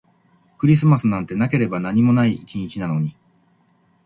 [0.57, 3.15] クリスマスなんてなければ何にもない一日なのに